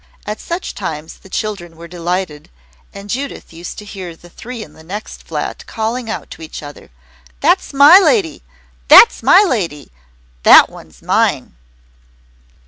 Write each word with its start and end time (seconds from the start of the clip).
At 0.25 0.39
such 0.41 0.73
times 0.73 1.19
the 1.19 1.29
children 1.29 1.77
were 1.77 1.87
delighted, 1.87 2.49
and 2.91 3.07
Judith 3.07 3.53
used 3.53 3.77
to 3.77 3.85
hear 3.85 4.15
the 4.15 4.31
three 4.31 4.63
in 4.63 4.73
the 4.73 4.83
next 4.83 5.21
flat 5.21 5.63
calling 5.67 6.09
out 6.09 6.31
to 6.31 6.41
each 6.41 6.63
other, 6.63 6.89
"That's 7.39 7.71
MY 7.71 7.99
lady! 7.99 8.41
That's 8.87 9.21
MY 9.21 9.45
lady! 9.47 9.91
That 10.41 10.71
one's 10.71 11.03
mine!" 11.03 11.55